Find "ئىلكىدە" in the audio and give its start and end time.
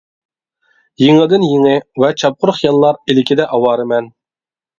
3.15-3.47